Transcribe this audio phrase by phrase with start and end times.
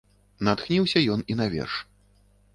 [0.47, 1.79] Натхніўся ён і на верш.